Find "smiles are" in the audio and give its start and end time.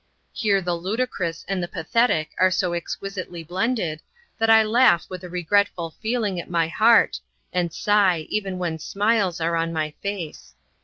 8.79-9.55